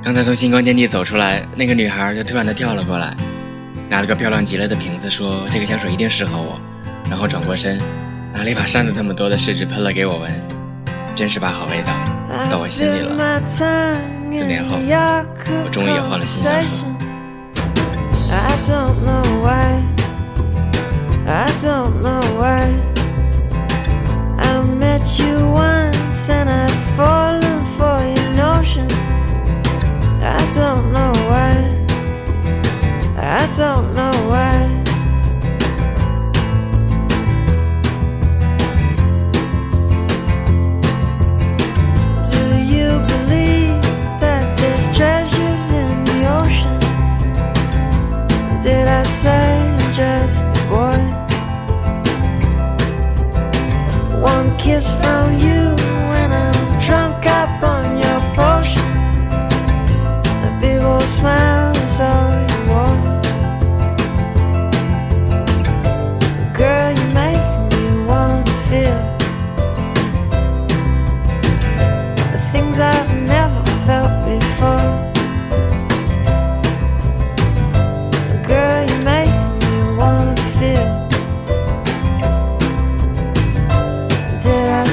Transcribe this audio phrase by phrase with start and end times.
[0.00, 3.14] 刚才从星光天地走出来，那个女孩就突然的跳了过来，
[3.90, 6.58] 拿了个漂亮极了的瓶子，说这个香水一定适合我，
[7.10, 7.78] 然后转过身，
[8.32, 10.32] 拿了一把扇子那么多的试纸喷了给我闻，
[11.14, 11.92] 真是把好味道
[12.50, 13.42] 到我心里了。
[14.30, 14.78] 四年后，
[15.64, 16.84] 我终于也换了新香水。
[54.68, 55.87] Kiss from you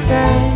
[0.00, 0.49] say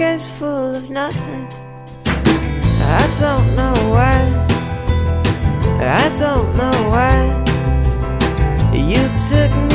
[0.00, 1.46] suitcase full of nothing.
[2.06, 4.18] I don't know why.
[5.78, 7.18] I don't know why.
[8.72, 9.69] You took me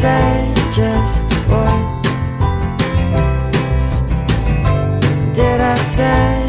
[0.00, 1.78] say just a boy?
[5.34, 6.47] Did I say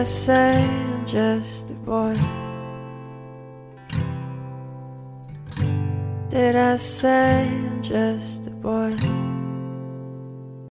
[0.00, 2.16] I say I'm just a boy?
[6.30, 8.96] Did I say I'm just a boy?